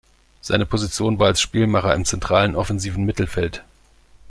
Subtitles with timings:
[0.41, 3.63] Seine Position war als Spielmacher im zentralen offensiven Mittelfeld.